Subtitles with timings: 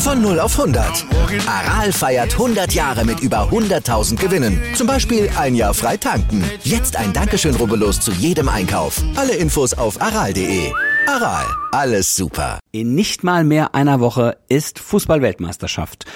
[0.00, 1.04] Von 0 auf 100.
[1.46, 4.58] Aral feiert 100 Jahre mit über 100.000 Gewinnen.
[4.74, 6.42] Zum Beispiel ein Jahr frei tanken.
[6.64, 9.02] Jetzt ein Dankeschön, rubbellos zu jedem Einkauf.
[9.16, 10.72] Alle Infos auf aral.de.
[11.06, 12.60] Aral, alles super.
[12.72, 16.06] In nicht mal mehr einer Woche ist Fußball-Weltmeisterschaft.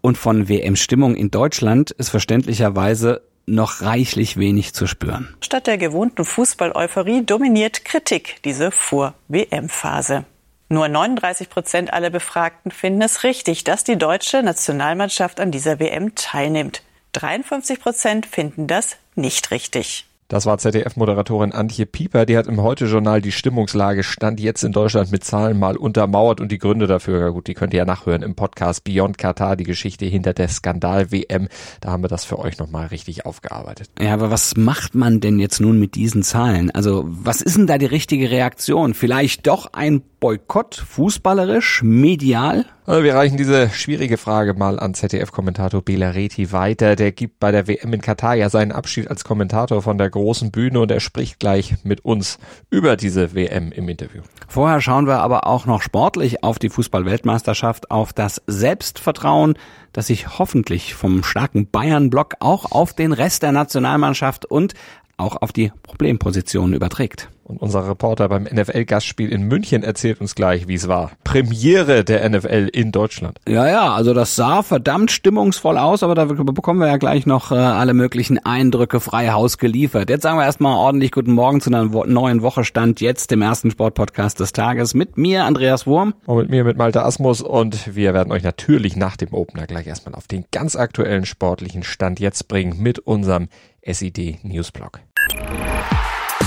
[0.00, 5.34] Und von WM-Stimmung in Deutschland ist verständlicherweise noch reichlich wenig zu spüren.
[5.40, 10.24] Statt der gewohnten Fußball-Euphorie dominiert Kritik diese Vor-WM-Phase.
[10.68, 16.14] Nur 39 Prozent aller Befragten finden es richtig, dass die deutsche Nationalmannschaft an dieser WM
[16.14, 16.82] teilnimmt.
[17.12, 20.06] 53 Prozent finden das nicht richtig.
[20.28, 25.12] Das war ZDF-Moderatorin Antje Pieper, die hat im Heute-Journal die Stimmungslage Stand jetzt in Deutschland
[25.12, 28.22] mit Zahlen mal untermauert und die Gründe dafür, ja gut, die könnt ihr ja nachhören
[28.22, 31.48] im Podcast Beyond Katar, die Geschichte hinter der Skandal-WM.
[31.82, 33.90] Da haben wir das für euch nochmal richtig aufgearbeitet.
[34.00, 36.70] Ja, aber was macht man denn jetzt nun mit diesen Zahlen?
[36.70, 38.94] Also, was ist denn da die richtige Reaktion?
[38.94, 42.64] Vielleicht doch ein Boykott, fußballerisch, medial?
[42.86, 46.96] Also wir reichen diese schwierige Frage mal an ZDF-Kommentator Bela Reti weiter.
[46.96, 50.50] Der gibt bei der WM in Katar ja seinen Abschied als Kommentator von der großen
[50.50, 54.20] Bühne und er spricht gleich mit uns über diese WM im Interview.
[54.48, 59.54] Vorher schauen wir aber auch noch sportlich auf die Fußball-Weltmeisterschaft, auf das Selbstvertrauen,
[59.94, 64.74] das sich hoffentlich vom starken Bayern-Block auch auf den Rest der Nationalmannschaft und
[65.16, 67.30] auch auf die Problempositionen überträgt.
[67.44, 71.12] Und unser Reporter beim NFL-Gastspiel in München erzählt uns gleich, wie es war.
[71.24, 73.38] Premiere der NFL in Deutschland.
[73.46, 77.52] Ja, ja, also das sah verdammt stimmungsvoll aus, aber da bekommen wir ja gleich noch
[77.52, 80.08] äh, alle möglichen Eindrücke frei Haus geliefert.
[80.08, 83.70] Jetzt sagen wir erstmal ordentlich guten Morgen zu einer neuen Woche Stand jetzt, dem ersten
[83.70, 86.14] Sportpodcast des Tages mit mir, Andreas Wurm.
[86.24, 89.86] Und mit mir, mit Malte Asmus und wir werden euch natürlich nach dem Opener gleich
[89.86, 93.48] erstmal auf den ganz aktuellen sportlichen Stand jetzt bringen mit unserem
[93.86, 95.00] SID Newsblog.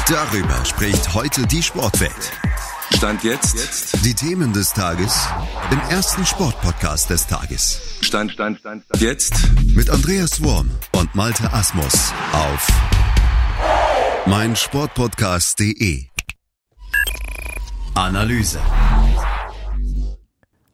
[0.09, 2.31] Darüber spricht heute die Sportwelt.
[2.95, 4.05] Stand jetzt.
[4.05, 5.27] Die Themen des Tages
[5.69, 7.99] im ersten Sportpodcast des Tages.
[7.99, 9.01] Stand, Stand, Stand, Stand.
[9.01, 9.33] Jetzt.
[9.75, 12.67] Mit Andreas Worm und Malte Asmus auf
[14.27, 16.05] meinsportpodcast.de.
[17.93, 18.59] Analyse.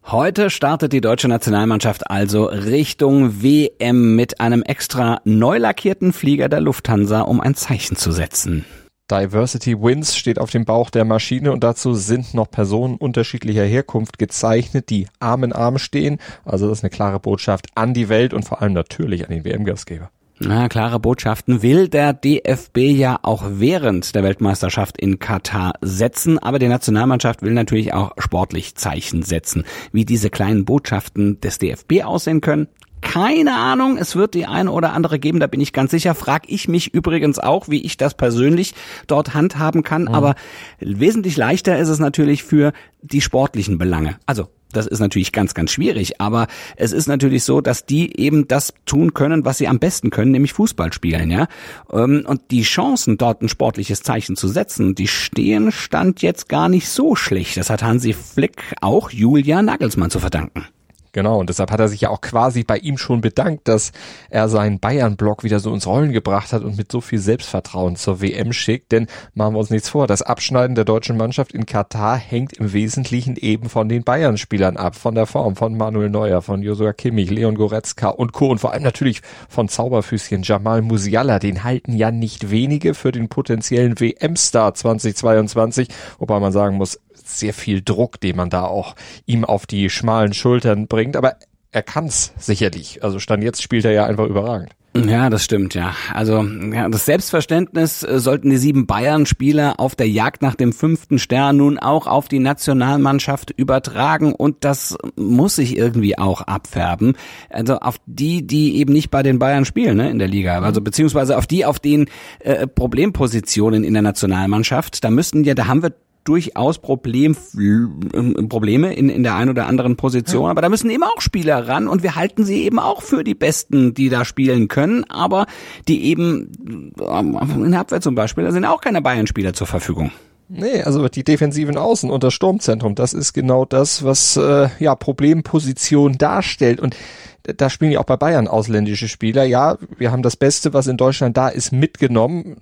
[0.05, 6.61] Heute startet die deutsche Nationalmannschaft also Richtung WM mit einem extra neu lackierten Flieger der
[6.61, 8.63] Lufthansa, um ein Zeichen zu setzen.
[9.11, 14.17] Diversity Wins steht auf dem Bauch der Maschine und dazu sind noch Personen unterschiedlicher Herkunft
[14.17, 16.19] gezeichnet, die Arm in Arm stehen.
[16.45, 19.43] Also das ist eine klare Botschaft an die Welt und vor allem natürlich an den
[19.43, 20.09] WM-Gastgeber.
[20.39, 26.57] Na, klare Botschaften will der DFB ja auch während der Weltmeisterschaft in Katar setzen, aber
[26.57, 29.63] die Nationalmannschaft will natürlich auch sportlich Zeichen setzen.
[29.91, 32.67] Wie diese kleinen Botschaften des DFB aussehen können,
[33.03, 33.97] keine Ahnung.
[33.97, 36.15] Es wird die eine oder andere geben, da bin ich ganz sicher.
[36.15, 38.73] Frag ich mich übrigens auch, wie ich das persönlich
[39.07, 40.03] dort handhaben kann.
[40.03, 40.15] Mhm.
[40.15, 40.35] Aber
[40.79, 44.17] wesentlich leichter ist es natürlich für die sportlichen Belange.
[44.25, 48.47] Also das ist natürlich ganz, ganz schwierig, aber es ist natürlich so, dass die eben
[48.47, 51.47] das tun können, was sie am besten können, nämlich Fußball spielen, ja.
[51.91, 56.69] Ähm, und die Chancen, dort ein sportliches Zeichen zu setzen, die stehen stand jetzt gar
[56.69, 57.55] nicht so schlecht.
[57.57, 60.65] Das hat Hansi Flick auch Julian Nagelsmann zu verdanken.
[61.13, 63.91] Genau, und deshalb hat er sich ja auch quasi bei ihm schon bedankt, dass
[64.31, 68.19] er seinen Bayern-Block wieder so ins Rollen gebracht hat und mit so viel Selbstvertrauen zur
[68.19, 68.91] WM schickt.
[68.91, 72.73] Denn machen wir uns nichts vor, das Abschneiden der deutschen Mannschaft in Katar hängt im
[72.73, 77.29] Wesentlichen eben von den Bayern-Spielern ab, von der Form von Manuel Neuer, von Josua Kimmich,
[77.29, 78.47] Leon Goretzka und Co.
[78.47, 81.37] Und vor allem natürlich von Zauberfüßchen Jamal Musiala.
[81.37, 87.53] Den halten ja nicht wenige für den potenziellen WM-Star 2022, wobei man sagen muss, sehr
[87.53, 88.95] viel Druck, den man da auch
[89.25, 91.15] ihm auf die schmalen Schultern bringt.
[91.15, 91.37] Aber
[91.71, 93.03] er kann's sicherlich.
[93.03, 94.71] Also Stand jetzt spielt er ja einfach überragend.
[94.95, 95.95] Ja, das stimmt, ja.
[96.13, 101.17] Also ja, das Selbstverständnis äh, sollten die sieben Bayern-Spieler auf der Jagd nach dem fünften
[101.17, 107.15] Stern nun auch auf die Nationalmannschaft übertragen und das muss sich irgendwie auch abfärben.
[107.49, 110.79] Also auf die, die eben nicht bei den Bayern spielen ne, in der Liga, also
[110.79, 112.05] beziehungsweise auf die, auf den
[112.39, 115.03] äh, Problempositionen in der Nationalmannschaft.
[115.03, 115.93] Da müssten ja, da haben wir
[116.23, 121.03] durchaus Problem, äh, Probleme in, in der einen oder anderen Position, aber da müssen eben
[121.03, 124.67] auch Spieler ran und wir halten sie eben auch für die Besten, die da spielen
[124.67, 125.45] können, aber
[125.87, 130.11] die eben ähm, in der Abwehr zum Beispiel, da sind auch keine Bayern-Spieler zur Verfügung.
[130.49, 134.93] Nee, also die defensiven Außen und das Sturmzentrum, das ist genau das, was äh, ja
[134.93, 136.79] Problemposition darstellt.
[136.79, 136.95] Und
[137.43, 139.45] da spielen ja auch bei Bayern ausländische Spieler.
[139.45, 142.57] Ja, wir haben das Beste, was in Deutschland da ist, mitgenommen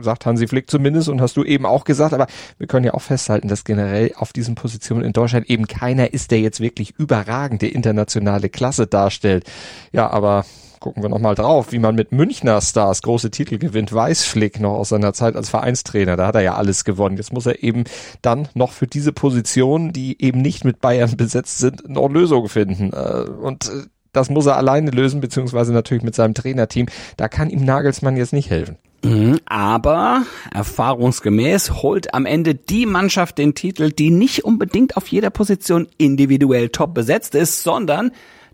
[0.00, 2.26] sagt Hansi Flick zumindest und hast du eben auch gesagt, aber
[2.58, 6.30] wir können ja auch festhalten, dass generell auf diesen Positionen in Deutschland eben keiner ist,
[6.30, 9.44] der jetzt wirklich überragende internationale Klasse darstellt.
[9.92, 10.44] Ja, aber
[10.80, 14.74] gucken wir nochmal drauf, wie man mit Münchner Stars große Titel gewinnt, weiß Flick noch
[14.74, 16.16] aus seiner Zeit als Vereinstrainer.
[16.16, 17.16] Da hat er ja alles gewonnen.
[17.16, 17.84] Jetzt muss er eben
[18.22, 22.92] dann noch für diese Positionen, die eben nicht mit Bayern besetzt sind, noch Lösungen finden.
[22.92, 26.86] Äh, und äh, das muss er alleine lösen, beziehungsweise natürlich mit seinem Trainerteam.
[27.16, 28.78] Da kann ihm Nagelsmann jetzt nicht helfen.
[29.02, 35.30] Mhm, aber erfahrungsgemäß holt am Ende die Mannschaft den Titel, die nicht unbedingt auf jeder
[35.30, 38.10] Position individuell top besetzt ist, sondern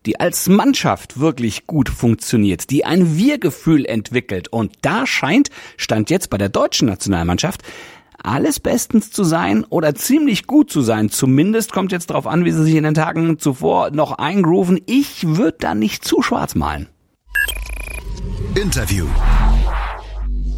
[0.06, 4.49] die als Mannschaft wirklich gut funktioniert, die ein Wir-Gefühl entwickelt.
[4.49, 5.49] Und da scheint,
[5.79, 7.62] stand jetzt bei der deutschen Nationalmannschaft,
[8.23, 11.11] alles bestens zu sein oder ziemlich gut zu sein.
[11.11, 14.81] Zumindest kommt jetzt darauf an, wie sie sich in den Tagen zuvor noch eingrooven.
[14.87, 16.88] Ich würde da nicht zu schwarz malen.
[18.55, 19.06] Interview.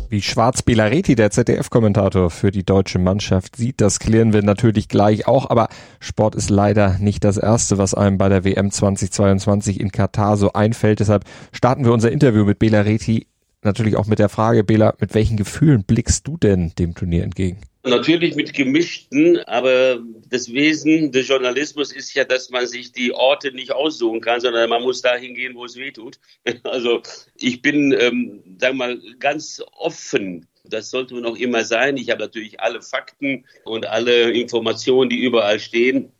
[0.08, 5.26] Wie Schwarz Belareti, der ZDF-Kommentator für die deutsche Mannschaft, sieht, das klären wir natürlich gleich
[5.26, 5.50] auch.
[5.50, 5.68] Aber
[5.98, 10.52] Sport ist leider nicht das Erste, was einem bei der WM 2022 in Katar so
[10.52, 11.00] einfällt.
[11.00, 13.26] Deshalb starten wir unser Interview mit Belareti
[13.62, 17.60] natürlich auch mit der Frage, Bela, mit welchen Gefühlen blickst du denn dem Turnier entgegen?
[17.84, 23.52] Natürlich mit gemischten, aber das Wesen des Journalismus ist ja, dass man sich die Orte
[23.52, 26.18] nicht aussuchen kann, sondern man muss dahin gehen, wo es weh tut.
[26.64, 27.02] Also
[27.36, 30.48] ich bin, ähm, sagen wir mal, ganz offen.
[30.64, 31.96] Das sollte man auch immer sein.
[31.96, 36.10] Ich habe natürlich alle Fakten und alle Informationen, die überall stehen,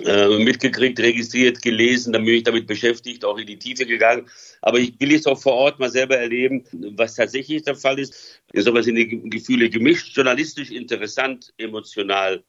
[0.00, 4.26] mitgekriegt, registriert, gelesen, dann bin ich damit beschäftigt, auch in die Tiefe gegangen.
[4.60, 6.64] Aber ich will jetzt auch vor Ort mal selber erleben,
[6.96, 8.40] was tatsächlich der Fall ist.
[8.52, 12.44] Insofern sind die Gefühle gemischt, journalistisch interessant, emotional,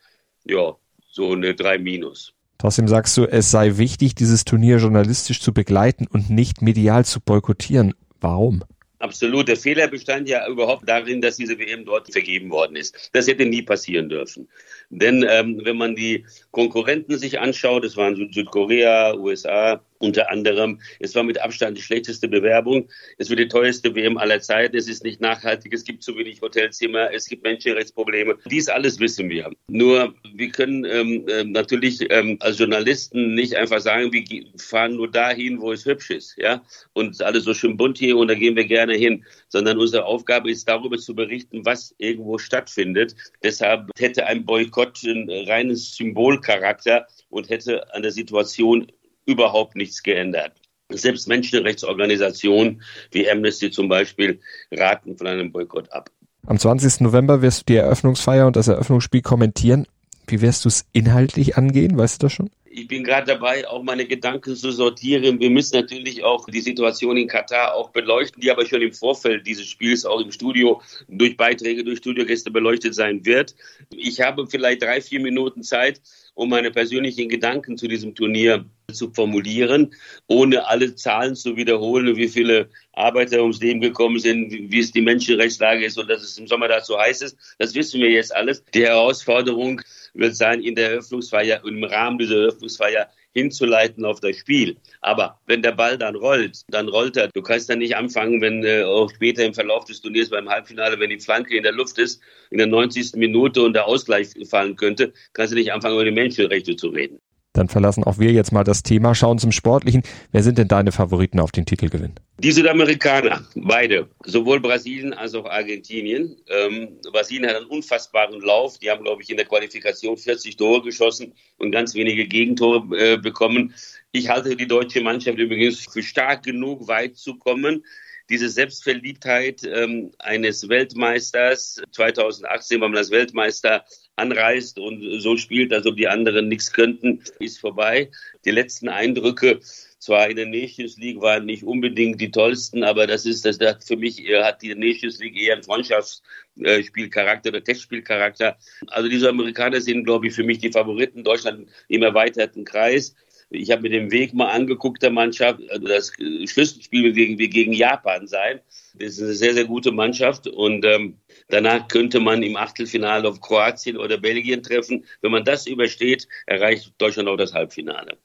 [0.46, 0.76] ja,
[1.10, 2.34] so eine 3 minus.
[2.58, 7.22] Trotzdem sagst du, es sei wichtig, dieses Turnier journalistisch zu begleiten und nicht medial zu
[7.22, 7.94] boykottieren.
[8.20, 8.64] Warum?
[9.00, 9.48] Absolut.
[9.48, 13.10] Der Fehler bestand ja überhaupt darin, dass diese WM dort vergeben worden ist.
[13.14, 14.50] Das hätte nie passieren dürfen.
[14.90, 20.80] Denn ähm, wenn man die Konkurrenten sich anschaut, es waren Südkorea, USA, unter anderem.
[21.00, 22.88] Es war mit Abstand die schlechteste Bewerbung.
[23.18, 24.76] Es wird die teuerste WM aller Zeiten.
[24.76, 25.74] Es ist nicht nachhaltig.
[25.74, 27.12] Es gibt zu wenig Hotelzimmer.
[27.14, 28.38] Es gibt Menschenrechtsprobleme.
[28.46, 29.52] Dies alles wissen wir.
[29.68, 34.24] Nur wir können ähm, äh, natürlich ähm, als Journalisten nicht einfach sagen, wir
[34.58, 36.64] fahren nur dahin, wo es hübsch ist, ja,
[36.94, 39.26] und alles so schön bunt hier und da gehen wir gerne hin.
[39.50, 43.16] Sondern unsere Aufgabe ist darüber zu berichten, was irgendwo stattfindet.
[43.44, 48.92] Deshalb hätte ein Boykott ein reines Symbolcharakter und hätte an der Situation
[49.28, 50.54] überhaupt nichts geändert.
[50.90, 52.82] Selbst Menschenrechtsorganisationen
[53.12, 54.40] wie Amnesty zum Beispiel
[54.72, 56.10] raten von einem Boykott ab.
[56.46, 57.02] Am 20.
[57.02, 59.86] November wirst du die Eröffnungsfeier und das Eröffnungsspiel kommentieren.
[60.28, 61.98] Wie wirst du es inhaltlich angehen?
[61.98, 62.50] Weißt du das schon?
[62.70, 65.40] Ich bin gerade dabei, auch meine Gedanken zu sortieren.
[65.40, 69.48] Wir müssen natürlich auch die Situation in Katar auch beleuchten, die aber schon im Vorfeld
[69.48, 73.56] dieses Spiels auch im Studio durch Beiträge, durch Studiogäste beleuchtet sein wird.
[73.90, 76.02] Ich habe vielleicht drei, vier Minuten Zeit,
[76.36, 79.96] um meine persönlichen Gedanken zu diesem Turnier zu formulieren,
[80.28, 85.02] ohne alle Zahlen zu wiederholen, wie viele Arbeiter ums Leben gekommen sind, wie es die
[85.02, 87.38] Menschenrechtslage ist und dass es im Sommer da so heiß ist.
[87.58, 88.64] Das wissen wir jetzt alles.
[88.74, 89.82] Die Herausforderung
[90.18, 94.78] wird sein, in der Eröffnungsfeier, im Rahmen dieser Eröffnungsfeier hinzuleiten auf das Spiel.
[95.02, 97.30] Aber wenn der Ball dann rollt, dann rollt er.
[97.34, 101.00] Du kannst dann nicht anfangen, wenn äh, auch später im Verlauf des Turniers beim Halbfinale,
[101.00, 103.14] wenn die Flanke in der Luft ist, in der 90.
[103.16, 107.20] Minute und der Ausgleich fallen könnte, kannst du nicht anfangen, über die Menschenrechte zu reden.
[107.54, 110.04] Dann verlassen auch wir jetzt mal das Thema, schauen zum Sportlichen.
[110.32, 112.16] Wer sind denn deine Favoriten auf den Titelgewinn?
[112.40, 116.40] Die Südamerikaner, beide, sowohl Brasilien als auch Argentinien.
[116.48, 118.78] Ähm, Brasilien hat einen unfassbaren Lauf.
[118.78, 123.18] Die haben, glaube ich, in der Qualifikation 40 Tore geschossen und ganz wenige Gegentore äh,
[123.18, 123.74] bekommen.
[124.12, 127.84] Ich halte die deutsche Mannschaft übrigens für stark genug, weit zu kommen
[128.30, 133.86] diese Selbstverliebtheit ähm, eines Weltmeisters 2018 war man als Weltmeister
[134.18, 138.12] anreist und so spielt, als ob die anderen nichts könnten, ist vorbei.
[138.46, 139.62] Die letzten Eindrücke
[140.00, 143.86] zwar in der Nations League waren nicht unbedingt die tollsten, aber das ist das, das
[143.86, 148.58] für mich hat die Nations League eher einen Freundschaftsspielcharakter oder Testspielcharakter.
[148.88, 151.24] Also diese Amerikaner sind, glaube ich, für mich die Favoriten.
[151.24, 153.16] Deutschland im erweiterten Kreis.
[153.50, 155.62] Ich habe mir den Weg mal angeguckt der Mannschaft.
[155.70, 158.60] Also das Schlüsselspiel wird gegen, gegen Japan sein.
[158.96, 160.48] Das ist eine sehr, sehr gute Mannschaft.
[160.48, 165.06] Und ähm, danach könnte man im Achtelfinale auf Kroatien oder Belgien treffen.
[165.22, 168.18] Wenn man das übersteht, erreicht Deutschland auch das Halbfinale.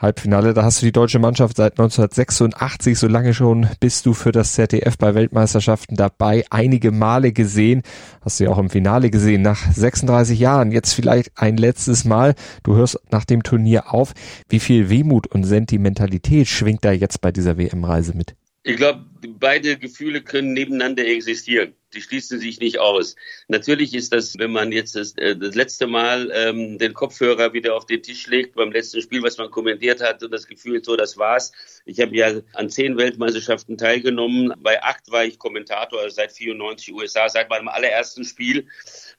[0.00, 4.32] Halbfinale, da hast du die deutsche Mannschaft seit 1986, so lange schon bist du für
[4.32, 7.82] das ZDF bei Weltmeisterschaften dabei, einige Male gesehen,
[8.22, 12.34] hast du ja auch im Finale gesehen, nach 36 Jahren, jetzt vielleicht ein letztes Mal,
[12.62, 14.14] du hörst nach dem Turnier auf,
[14.48, 18.36] wie viel Wehmut und Sentimentalität schwingt da jetzt bei dieser WM-Reise mit?
[18.62, 19.04] Ich glaube,
[19.38, 21.74] beide Gefühle können nebeneinander existieren.
[21.94, 23.16] Die schließen sich nicht aus.
[23.48, 27.74] Natürlich ist das, wenn man jetzt das, äh, das letzte Mal ähm, den Kopfhörer wieder
[27.74, 30.96] auf den Tisch legt beim letzten Spiel, was man kommentiert hat und das Gefühl, so,
[30.96, 31.52] das war's.
[31.84, 34.54] Ich habe ja an zehn Weltmeisterschaften teilgenommen.
[34.58, 38.68] Bei acht war ich Kommentator also seit 94 USA, seit meinem allerersten Spiel.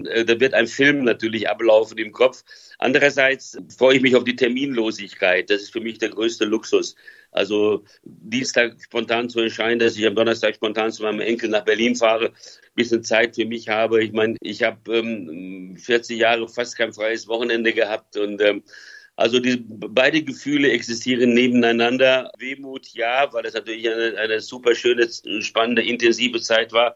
[0.03, 2.43] Äh, da wird ein Film natürlich ablaufen im Kopf.
[2.77, 5.49] Andererseits freue ich mich auf die Terminlosigkeit.
[5.49, 6.95] Das ist für mich der größte Luxus.
[7.31, 11.95] Also Dienstag spontan zu entscheiden, dass ich am Donnerstag spontan zu meinem Enkel nach Berlin
[11.95, 12.33] fahre,
[12.75, 14.03] bisschen Zeit für mich habe.
[14.03, 18.63] Ich meine, ich habe ähm, 40 Jahre fast kein freies Wochenende gehabt und ähm,
[19.15, 22.31] also die, beide Gefühle existieren nebeneinander.
[22.37, 25.07] Wehmut ja, weil es natürlich eine, eine super schöne,
[25.41, 26.95] spannende, intensive Zeit war,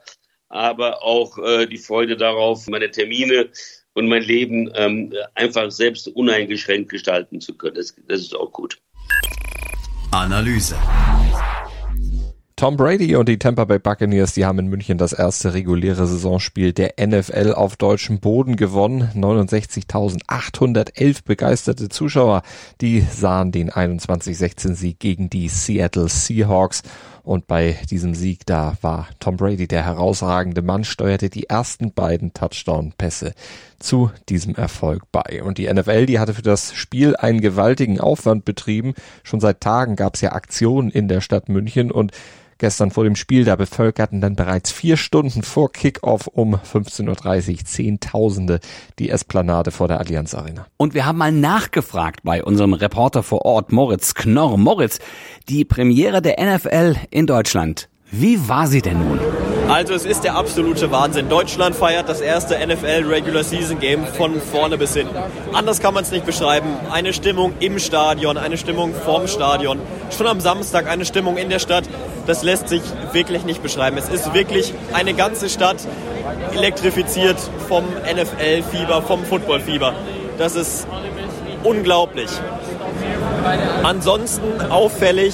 [0.50, 3.50] aber auch äh, die Freude darauf, meine Termine
[3.94, 7.76] und mein Leben ähm, einfach selbst uneingeschränkt gestalten zu können.
[7.76, 8.78] Das, das ist auch gut.
[10.12, 10.78] Analyse.
[12.58, 16.72] Tom Brady und die Tampa Bay Buccaneers, die haben in München das erste reguläre Saisonspiel
[16.72, 19.10] der NFL auf deutschem Boden gewonnen.
[19.14, 22.44] 69.811 begeisterte Zuschauer,
[22.80, 26.84] die sahen den 21-16-Sieg gegen die Seattle Seahawks.
[27.26, 32.34] Und bei diesem Sieg, da war Tom Brady der herausragende Mann, steuerte die ersten beiden
[32.34, 33.34] Touchdown-Pässe
[33.80, 35.42] zu diesem Erfolg bei.
[35.44, 38.94] Und die NFL, die hatte für das Spiel einen gewaltigen Aufwand betrieben.
[39.24, 42.12] Schon seit Tagen gab es ja Aktionen in der Stadt München und
[42.58, 47.66] gestern vor dem Spiel, da bevölkerten dann bereits vier Stunden vor Kickoff um 15.30 Uhr
[47.66, 48.60] Zehntausende
[49.00, 50.68] die Esplanade vor der Allianz Arena.
[50.78, 54.58] Und wir haben mal nachgefragt bei unserem Reporter vor Ort, Moritz Knorr.
[54.58, 55.00] Moritz,
[55.50, 59.20] die Premiere der NFL in Deutschland, wie war sie denn nun?
[59.68, 61.28] Also es ist der absolute Wahnsinn.
[61.28, 65.16] Deutschland feiert das erste NFL Regular Season Game von vorne bis hinten.
[65.54, 66.68] Anders kann man es nicht beschreiben.
[66.92, 69.80] Eine Stimmung im Stadion, eine Stimmung vorm Stadion.
[70.16, 71.86] Schon am Samstag eine Stimmung in der Stadt.
[72.28, 72.82] Das lässt sich
[73.12, 73.98] wirklich nicht beschreiben.
[73.98, 75.78] Es ist wirklich eine ganze Stadt
[76.54, 79.94] elektrifiziert vom NFL-Fieber, vom Football-Fieber.
[80.38, 80.88] Das ist
[81.64, 82.30] unglaublich.
[83.84, 85.34] Ansonsten auffällig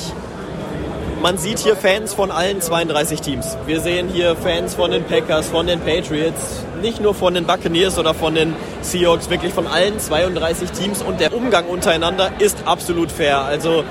[1.22, 3.58] man sieht hier Fans von allen 32 Teams.
[3.68, 8.00] Wir sehen hier Fans von den Packers, von den Patriots, nicht nur von den Buccaneers
[8.00, 11.04] oder von den Seahawks, wirklich von allen 32 Teams.
[11.04, 13.42] Und der Umgang untereinander ist absolut fair.
[13.42, 13.84] Also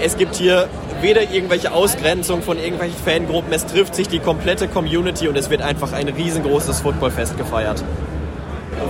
[0.00, 0.68] es gibt hier
[1.02, 3.52] weder irgendwelche Ausgrenzung von irgendwelchen Fangruppen.
[3.52, 7.84] Es trifft sich die komplette Community und es wird einfach ein riesengroßes Footballfest gefeiert.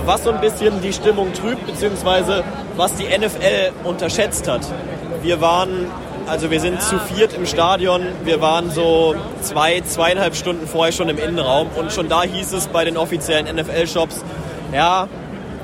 [0.05, 2.43] Was so ein bisschen die Stimmung trübt, beziehungsweise
[2.77, 4.61] was die NFL unterschätzt hat.
[5.21, 5.87] Wir waren
[6.27, 8.01] also wir sind zu viert im Stadion.
[8.23, 12.67] Wir waren so zwei, zweieinhalb Stunden vorher schon im Innenraum und schon da hieß es
[12.67, 14.23] bei den offiziellen NFL-Shops,
[14.73, 15.07] ja,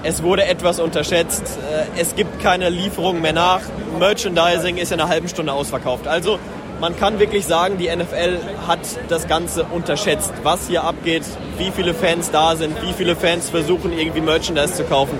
[0.03, 1.43] es wurde etwas unterschätzt.
[1.43, 3.61] Äh, es gibt keine Lieferung mehr nach.
[3.97, 6.07] Merchandising ist in einer halben Stunde ausverkauft.
[6.07, 6.39] Also
[6.79, 8.37] man kann wirklich sagen, die NFL
[8.67, 11.23] hat das Ganze unterschätzt, was hier abgeht,
[11.57, 15.17] wie viele Fans da sind, wie viele Fans versuchen irgendwie Merchandise zu kaufen.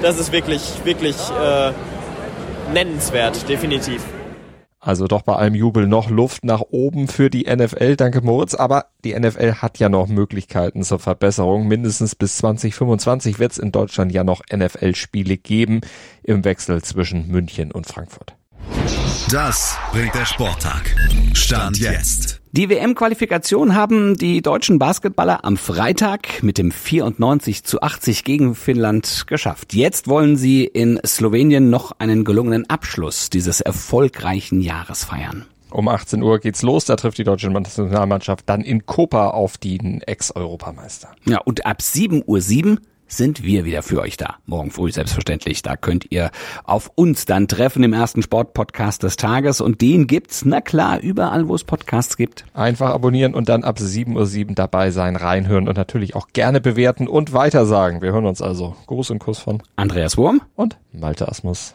[0.00, 1.72] Das ist wirklich, wirklich äh,
[2.72, 4.02] nennenswert, definitiv.
[4.84, 7.94] Also doch bei allem Jubel noch Luft nach oben für die NFL.
[7.94, 8.54] Danke Moritz.
[8.54, 11.68] Aber die NFL hat ja noch Möglichkeiten zur Verbesserung.
[11.68, 15.82] Mindestens bis 2025 wird es in Deutschland ja noch NFL-Spiele geben
[16.24, 18.34] im Wechsel zwischen München und Frankfurt.
[19.30, 20.92] Das bringt der Sporttag.
[21.32, 22.41] Stand jetzt.
[22.54, 29.26] Die WM-Qualifikation haben die deutschen Basketballer am Freitag mit dem 94 zu 80 gegen Finnland
[29.26, 29.72] geschafft.
[29.72, 35.46] Jetzt wollen sie in Slowenien noch einen gelungenen Abschluss dieses erfolgreichen Jahres feiern.
[35.70, 40.02] Um 18 Uhr geht's los, da trifft die deutsche Nationalmannschaft dann in Kopa auf den
[40.02, 41.08] Ex-Europameister.
[41.24, 42.76] Ja, und ab 7.07 Uhr
[43.12, 44.36] sind wir wieder für euch da.
[44.46, 45.62] Morgen früh selbstverständlich.
[45.62, 46.30] Da könnt ihr
[46.64, 49.60] auf uns dann treffen im ersten Sportpodcast des Tages.
[49.60, 52.44] Und den gibt's, na klar, überall, wo es Podcasts gibt.
[52.54, 57.06] Einfach abonnieren und dann ab 7.07 Uhr dabei sein, reinhören und natürlich auch gerne bewerten
[57.06, 58.00] und weitersagen.
[58.02, 58.76] Wir hören uns also.
[58.86, 61.74] Gruß und Kuss von Andreas Wurm und Malte Asmus.